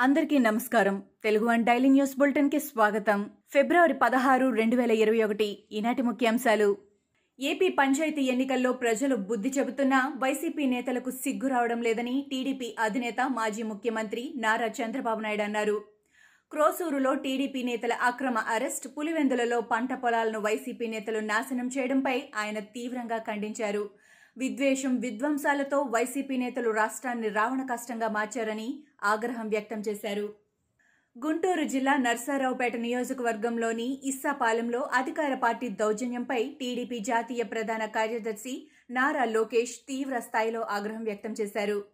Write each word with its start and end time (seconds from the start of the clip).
అందరికీ 0.00 0.38
నమస్కారం. 0.38 1.02
Telugu 1.24 1.46
one 1.46 1.64
daily 1.64 1.88
news 1.88 2.18
బులెటిన్కి 2.18 2.60
స్వాగతం. 2.60 3.30
ఫిబ్రవరి 3.52 3.94
పదహారు 3.94 4.48
రెండు 4.48 4.76
వేల 4.76 4.90
ఇరవై 4.90 5.22
ఒకటి 5.22 5.64
ఈనాటి 5.72 6.02
ముఖ్యాంశాలు. 6.02 6.76
ఏపీ 7.40 7.68
పంచాయతీ 7.68 8.22
ఎన్నికల్లో 8.22 8.72
ప్రజలు 8.72 9.16
బుద్ధి 9.16 9.48
చెబుతున్నా 9.58 10.12
వైసీపీ 10.18 10.66
నేతలకు 10.66 11.10
సిగ్గు 11.10 11.48
రావడం 11.48 11.82
లేదని 11.82 12.26
టీడీపీ 12.30 12.76
అధినేత 12.78 13.20
మాజీ 13.30 13.62
ముఖ్యమంత్రి 13.62 14.32
నారా 14.36 14.66
చంద్రబాబు 14.66 15.20
నాయుడు 15.20 15.42
అన్నారు. 15.42 15.84
క్రోసూరులో 16.50 17.14
టీడీపీ 17.14 17.62
నేతల 17.62 17.92
అక్రమ 17.92 18.38
అరెస్ట్ 18.38 18.88
పులివెందులలో 18.98 19.60
పంట 19.60 19.94
పొలాలను 19.94 20.38
వైసీపీ 20.38 20.86
నేతలు 20.86 21.18
నాశనం 21.18 21.70
చేయడంపై 21.78 22.22
ఆయన 22.36 22.58
తీవ్రంగా 22.58 23.18
ఖండించారు. 23.18 23.90
విద్వేషం 24.36 24.96
విధ్వంసాలతో 24.96 25.82
వైసీపీ 25.82 26.36
నేతలు 26.36 26.70
రాష్ట్రాన్ని 26.70 27.28
రావణ 27.28 27.62
కష్టంగా 27.62 28.08
మార్చారని 28.08 28.84
ఆగ్రహం 29.04 29.48
వ్యక్తం 29.48 29.80
చేశారు. 29.88 30.34
గుంటూరు 31.16 31.64
జిల్లా 31.64 31.96
నర్సారావుపేట 31.96 32.76
నియోజకవర్గంలోని 32.76 34.00
ఇస్సాపాలెంలో 34.04 34.80
అధికార 34.80 35.34
పార్టీ 35.34 35.68
దౌర్జన్యంపై 35.68 36.48
టీడీపీ 36.60 36.98
జాతీయ 36.98 37.42
ప్రధాన 37.42 37.84
కార్యదర్శి 37.86 38.70
నారా 38.90 39.24
లోకేష్ 39.24 39.74
తీవ్ర 39.88 40.18
స్థాయిలో 40.18 40.60
ఆగ్రహం 40.60 41.04
వ్యక్తం 41.04 41.32
చేశారు. 41.40 41.84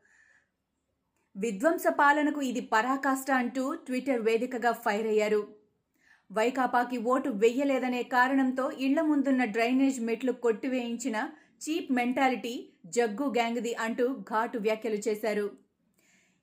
విధ్వంస 1.37 1.87
పాలనకు 1.87 2.43
ఇది 2.43 2.61
పరాకాష్ట 2.61 3.31
అంటూ 3.31 3.75
ట్విట్టర్ 3.75 4.23
వేదికగా 4.23 4.73
ఫైర్ 4.73 5.07
అయ్యారు. 5.07 5.49
వైకాపాకి 6.33 6.97
ఓటు 6.97 7.29
వెయ్యలేదనే 7.29 8.03
కారణంతో 8.03 8.71
ఇళ్ళ 8.71 9.01
ముందున్న 9.01 9.45
డ్రైనేజ్ 9.45 10.01
మెట్లు 10.01 10.33
కొట్టివేయించిన 10.33 11.17
చీప్ 11.61 11.93
మెంటాలిటీ 11.93 12.55
జగ్గు 12.97 13.27
గ్యాంగ్ది 13.37 13.73
అంటూ 13.85 14.07
ఘాటు 14.31 14.59
వ్యాఖ్యలు 14.59 15.01
చేశారు. 15.07 15.47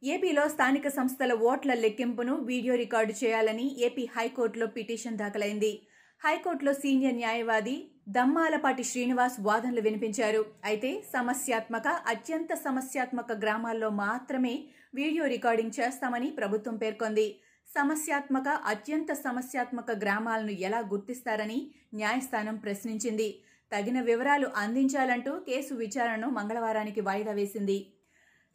ఏపీలో 0.04 0.44
స్థానిక 0.54 0.88
సంస్థల 0.88 1.34
ఓట్ల 1.50 1.74
లెక్కింపును 1.74 2.34
వీడియో 2.50 2.76
రికార్డు 2.76 3.14
చేయాలని 3.24 3.66
ఏపీ 3.88 4.06
హైకోర్టులో 4.16 4.68
పిటిషన్ 4.68 5.20
దాఖలైంది. 5.22 5.74
హైకోర్టులో 6.22 6.74
సీనియర్ 6.74 7.16
న్యాయవాది 7.16 7.76
దమ్మాలపాటి 8.10 8.84
శ్రీనివాస్ 8.84 9.38
వాదనలు 9.40 9.82
వినిపించారు. 9.82 10.42
అయితే 10.66 11.04
సమస్యాత్మక 11.14 11.88
అత్యంత 11.88 12.54
సమస్యాత్మక 12.66 13.32
గ్రామాల్లో 13.44 13.90
మాత్రమే 13.90 14.54
వీడియో 14.96 15.26
రికార్డింగ్ 15.36 15.78
చేస్తామని 15.80 16.30
ప్రభుత్వం 16.40 16.76
పేర్కొంది. 16.78 17.28
సమస్యాత్మక 17.70 18.48
అత్యంత 18.74 19.12
సమస్యాత్మక 19.26 19.92
గ్రామాలను 20.04 20.54
ఎలా 20.68 20.80
గుర్తిస్తారని 20.92 21.60
న్యాయస్థానం 21.94 22.56
ప్రశ్నించింది. 22.58 23.30
తగిన 23.74 24.00
వివరాలు 24.02 24.48
అందించాలంటూ 24.64 25.34
కేసు 25.50 25.74
విచారణను 25.74 26.30
మంగళవారానికి 26.38 27.02
వాయిదా 27.02 27.34
వేసింది. 27.40 27.78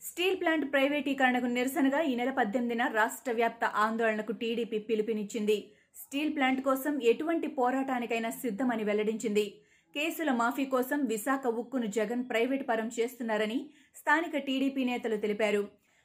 స్టీల్ 0.03 0.37
ప్లాంట్ 0.41 0.67
ప్రైవేటీకరణకు 0.73 1.49
నిరసనగా 1.55 2.01
ఈ 2.11 2.13
నెల 2.15 2.31
పద్దెనిమిదిన 2.31 2.83
రాష్ట్ర 2.99 3.33
వ్యాప్త 3.33 3.65
ఆందోళనకు 3.85 4.33
టీడీపీ 4.43 4.79
పిలుపునిచ్చింది. 4.89 5.57
స్టీల్ 6.03 6.35
ప్లాంట్ 6.37 6.61
కోసం 6.69 6.95
ఎటువంటి 7.13 7.49
పోరాటానికైనా 7.59 8.31
సిద్ధమని 8.43 8.85
వెల్లడించింది. 8.85 9.47
కేసుల 9.95 10.31
మాఫీ 10.41 10.65
కోసం 10.75 10.99
విశాఖ 11.13 11.47
ఉక్కును 11.61 11.89
జగన్ 11.97 12.23
ప్రైవేట్ 12.31 12.65
పరం 12.69 12.89
చేస్తున్నారని 12.99 13.59
స్థానిక 14.01 14.37
టీడీపీ 14.47 14.83
నేతలు 14.85 15.17
తెలిపారు. 15.25 15.63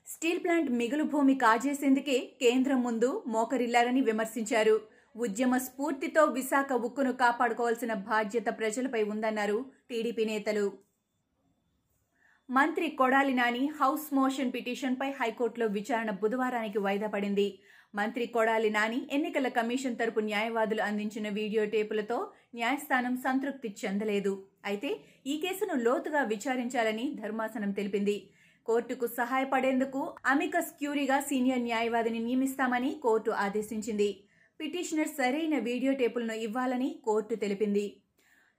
స్టీల్ 0.07 0.41
ప్లాంట్ 0.43 0.71
మిగులు 0.79 1.03
భూమి 1.03 1.35
కాజేసేందుకే 1.43 2.17
కేంద్రం 2.41 2.79
ముందు 2.87 3.09
మోకరిల్లారని 3.35 4.01
విమర్శించారు. 4.01 4.75
ఉద్యమ 5.15 5.57
స్ఫూర్తితో 5.57 6.25
విశాఖ 6.25 6.73
ఉక్కును 6.73 7.11
కాపాడుకోవాల్సిన 7.13 7.93
బాధ్యత 7.93 8.45
ప్రజలపై 8.59 9.03
ఉందన్నారు 9.03 9.65
టీడీపీ 9.89 10.25
నేతలు. 10.25 10.65
మంత్రి 12.49 12.87
కొడాలి 12.89 13.33
నాని 13.33 13.69
హౌస్ 13.81 14.07
మోషన్ 14.13 14.51
పిటిషన్పై 14.51 15.09
హైకోర్టులో 15.11 15.67
విచారణ 15.67 16.11
బుధవారానికి 16.11 16.77
వాయిదా 16.77 17.07
పడింది. 17.07 17.59
మంత్రి 17.95 18.25
కొడాలి 18.25 18.69
నాని 18.69 19.07
ఎన్నికల 19.11 19.47
కమిషన్ 19.47 19.95
తరపు 19.95 20.19
న్యాయవాదులు 20.19 20.81
అందించిన 20.81 21.29
వీడియో 21.29 21.65
టేపులతో 21.65 22.17
న్యాయస్థానం 22.55 23.17
సంతృప్తి 23.17 23.75
చెందలేదు. 23.85 24.33
అయితే 24.65 24.89
ఈ 25.27 25.37
కేసును 25.37 25.75
లోతుగా 25.75 26.23
విచారించాలని 26.23 27.05
ధర్మాసనం 27.21 27.71
తెలిపింది. 27.71 28.17
కోర్టుకు 28.65 29.07
సహాయపడేందుకు 29.19 30.01
అమికస్ 30.25 30.73
క్యూరీగా 30.79 31.19
సీనియర్ 31.19 31.65
న్యాయవాదిని 31.69 32.19
నియమిస్తామని 32.19 32.91
కోర్టు 33.05 33.31
ఆదేశించింది. 33.45 34.11
పిటిషనర్ 34.63 35.09
సరైన 35.17 35.55
వీడియో 35.65 35.93
టేపులను 35.93 36.35
ఇవ్వాలని 36.45 36.87
కోర్టు 37.05 37.35
తెలిపింది. 37.41 37.83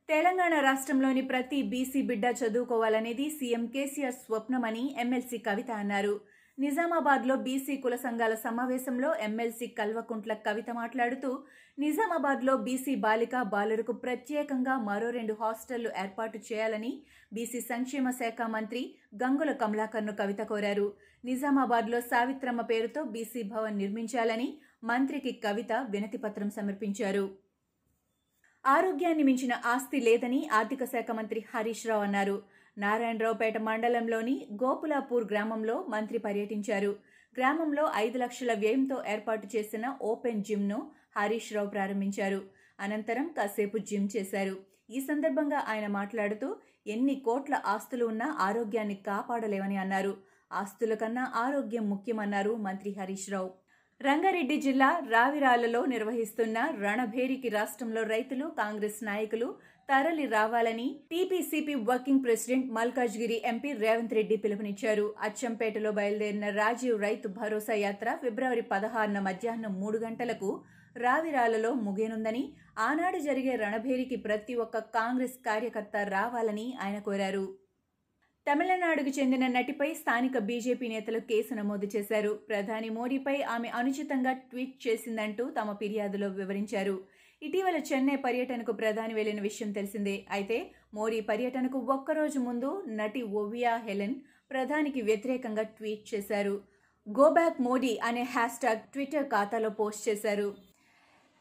తెలంగాణ 0.08 0.54
రాష్ట్రంలోని 0.66 1.22
ప్రతి 1.30 1.58
బీసీ 1.70 2.00
బిడ్డ 2.08 2.24
చదువుకోవాలనేది 2.40 3.26
సీఎం 3.38 3.64
కేసీఆర్ 3.74 4.18
స్వప్నమని 4.24 4.82
ఎమ్మెల్సీ 5.02 5.38
కవిత 5.46 5.70
అన్నారు. 5.82 6.14
నిజామాబాద్లో 6.58 7.34
బీసీ 7.46 7.74
కుల 7.84 7.94
సంఘాల 8.02 8.34
సమావేశంలో 8.42 9.10
ఎమ్మెల్సీ 9.28 9.66
కల్వకుంట్ల 9.78 10.32
కవిత 10.48 10.70
మాట్లాడుతూ 10.80 11.30
నిజామాబాద్లో 11.78 12.52
బీసీ 12.66 12.94
బాలిక 13.04 13.36
బాలురకు 13.54 13.94
ప్రత్యేకంగా 14.04 14.74
మరో 14.88 15.08
రెండు 15.10 15.36
హాస్టళ్ళు 15.40 15.90
ఏర్పాటు 16.02 16.40
చేయాలని 16.48 16.92
బీసీ 17.32 17.62
సంక్షేమ 17.72 18.10
శాఖ 18.20 18.42
మంత్రి 18.56 18.82
గంగుల 19.24 19.52
కమలాకర్ను 19.62 20.14
కవిత 20.20 20.42
కోరారు. 20.52 20.86
నిజామాబాద్లో 21.24 22.00
సావిత్రమ్మ 22.12 22.62
పేరుతో 22.72 23.02
బీసీ 23.14 23.42
భవన్ 23.54 23.80
నిర్మించాలని 23.82 24.48
మంత్రికి 24.84 25.32
కవిత 25.32 25.72
వినతిపత్రం 25.90 26.50
సమర్పించారు. 26.50 27.30
ఆరోగ్యాన్ని 28.66 29.22
మించిన 29.22 29.52
ఆస్తి 29.66 30.00
లేదని 30.00 30.48
ఆర్థిక 30.52 30.84
శాఖ 30.84 31.10
మంత్రి 31.10 31.44
హరీష్ 31.54 31.86
రావు 31.86 32.02
అన్నారు. 32.02 32.42
నారాయణరావుపేట 32.78 33.58
మండలంలోని 33.58 34.46
గోపులాపూర్ 34.52 35.24
గ్రామంలో 35.30 35.86
మంత్రి 35.88 36.18
పర్యటించారు. 36.18 36.96
గ్రామంలో 37.36 37.90
ఐదు 37.94 38.18
లక్షల 38.18 38.52
వ్యయంతో 38.54 39.04
ఏర్పాటు 39.06 39.48
చేసిన 39.56 39.96
ఓపెన్ 40.02 40.44
జిమ్ను 40.44 40.90
హరీష్ 41.16 41.52
రావు 41.52 41.68
ప్రారంభించారు. 41.68 42.42
అనంతరం 42.80 43.34
కాసేపు 43.38 43.78
జిమ్ 43.78 44.08
చేశారు. 44.16 44.56
ఈ 44.90 45.00
సందర్భంగా 45.00 45.64
ఆయన 45.68 45.86
మాట్లాడుతూ 45.86 46.56
ఎన్ని 46.86 47.14
కోట్ల 47.14 47.62
ఆస్తులు 47.66 48.04
ఉన్నా 48.04 48.36
ఆరోగ్యాన్ని 48.40 48.94
కాపాడలేవని 48.94 49.76
అన్నారు. 49.76 50.16
ఆస్తుల 50.52 50.94
కన్నా 50.94 51.32
ఆరోగ్యం 51.36 51.90
ముఖ్యమన్నారు 51.90 52.56
మంత్రి 52.56 52.96
హరీష్ 53.00 53.30
రావు. 53.30 53.63
రంగారెడ్డి 54.00 54.56
జిల్లా 54.64 54.88
రావిరాలలో 55.12 55.80
నిర్వహిస్తున్న 55.92 56.58
రణభేరికి 56.82 57.48
రాష్ట్రంలో 57.54 58.02
రైతులు 58.10 58.46
కాంగ్రెస్ 58.58 58.98
నాయకులు 59.08 59.48
తరలి 59.88 60.26
రావాలని 60.34 60.86
TPCC 61.10 61.74
working 61.88 62.22
president 62.24 62.68
Malkajgiri 62.76 63.38
MP 63.50 63.70
Revanth 63.82 64.14
Reddy 64.18 64.36
పిలుపునిచ్చారు. 64.44 65.06
అచ్చంపేటలో 65.26 65.90
బయలుదేరిన 65.98 66.48
రాజీవ్ 66.60 66.98
రైతు 67.06 67.30
భరోసా 67.38 67.76
యాత్ర 67.84 68.16
ఫిబ్రవరి 68.22 68.64
పదహారున 68.72 69.20
మధ్యాహ్నం 69.28 69.74
మూడు 69.82 70.00
గంటలకు 70.06 70.50
రావిరాలలో 70.96 71.70
ముగియనుందని 71.86 72.44
ఆనాడు 72.82 73.18
జరిగే 73.26 73.54
రణభేరికి 73.64 74.16
ప్రతి 74.26 74.54
ఒక్క 74.64 74.78
కాంగ్రెస్ 74.96 75.36
కార్యకర్త 75.48 75.96
రావాలని 76.16 76.66
ఆయన 76.82 76.98
కోరారు. 77.04 77.44
తమిళనాడుకు 78.46 79.08
చెందిన 79.08 79.44
నటిపై 79.46 79.94
స్థానిక 79.94 80.38
బీజేపీ 80.38 80.88
నేతలు 80.88 81.18
కేసు 81.18 81.54
నమోదు 81.54 81.86
చేశారు. 81.96 82.32
ప్రధాని 82.48 82.88
మోడీపై 82.90 83.36
ఆమె 83.42 83.68
అనుచితంగా 83.68 84.32
ట్వీట్ 84.32 84.74
చేసిందంటూ 84.86 85.44
తమ 85.50 85.72
ఫిర్యాదులో 85.72 86.28
వివరించారు. 86.28 86.96
ఇటీవల 87.42 87.76
చెన్నై 87.92 88.16
పర్యటనకు 88.16 88.72
ప్రధాని 88.72 89.14
వెళ్ళిన 89.14 89.40
విషయం 89.40 89.72
తెలిసిందే. 89.72 90.26
అయితే 90.30 90.58
మోడీ 90.94 91.20
పర్యటనకు 91.20 91.78
ఒక్కరోజు 91.78 92.38
ముందు 92.38 92.70
నటి 93.00 93.22
ఓవియా 93.22 93.76
హెలెన్ 93.76 94.14
ప్రధానికి 94.50 95.00
వ్యతిరేకంగా 95.00 95.62
ట్వీట్ 95.62 96.14
చేశారు. 96.14 96.54
గో 97.06 97.30
బ్యాక్ 97.30 97.58
మోడీ 97.62 97.98
అనే 98.04 98.22
హ్యాష్ 98.22 98.60
ట్యాగ్ 98.60 98.86
ట్విట్టర్ 98.92 99.26
ఖాతాలో 99.26 99.70
పోస్ట్ 99.80 100.08
చేశారు. 100.08 100.48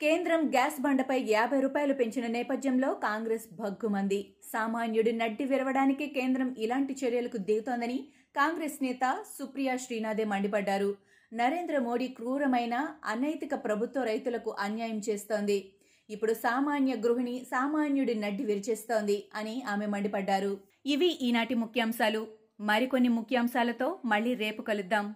కేంద్రం 0.03 0.41
గ్యాస్ 0.46 0.81
బండపై 0.81 1.18
యాభై 1.28 1.59
రూపాయలు 1.59 1.94
పెంచిన 1.94 2.28
నేపథ్యంలో 2.28 2.94
కాంగ్రెస్ 2.94 3.46
భగ్గుమంది. 3.59 4.36
సామాన్యుడి 4.53 5.12
నడ్డి 5.12 5.44
విరవడానికి 5.44 6.08
కేంద్రం 6.08 6.56
ఇలాంటి 6.58 6.94
చర్యలకు 7.02 7.38
దిగుతోందని 7.38 8.08
కాంగ్రెస్ 8.35 8.84
నేత 8.84 9.23
సుప్రియా 9.38 9.76
శ్రీనాథే 9.78 10.23
మండిపడ్డారు. 10.23 10.96
నరేంద్ర 11.34 11.78
మోడీ 11.78 12.08
క్రూరమైన 12.08 12.76
అనైతిక 13.05 13.55
ప్రభుత్వ 13.55 14.03
రైతులకు 14.03 14.55
అన్యాయం 14.59 15.02
చేస్తోంది. 15.09 15.72
ఇప్పుడు 16.09 16.34
సామాన్య 16.34 16.96
గృహిణి 16.96 17.47
సామాన్యుడి 17.52 18.16
నడ్డి 18.16 18.44
విరిచేస్తోంది 18.44 19.23
అని 19.35 19.64
ఆమె 19.67 19.85
మండిపడ్డారు. 19.85 20.53
ఇవి 20.85 21.11
ఈనాటి 21.22 21.56
ముఖ్యాంశాలు. 21.56 22.28
మరికొన్ని 22.59 23.09
ముఖ్యాంశాలతో 23.09 23.99
మళ్ళీ 24.06 24.34
రేపు 24.34 24.61
కలుద్దాం. 24.61 25.16